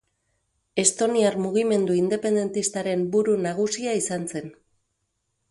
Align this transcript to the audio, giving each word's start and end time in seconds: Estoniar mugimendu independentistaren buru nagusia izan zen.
Estoniar 0.83 1.33
mugimendu 1.43 1.97
independentistaren 1.99 3.05
buru 3.17 3.37
nagusia 3.45 3.95
izan 4.01 4.27
zen. 4.35 4.51